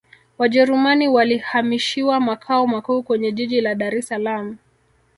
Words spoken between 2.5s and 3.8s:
makuu kwenye jiji la